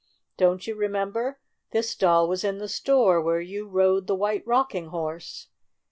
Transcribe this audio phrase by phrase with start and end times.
[0.35, 1.37] "Don't you remember?
[1.73, 5.49] This doll was in the store where you rode the White Rocking Horse!"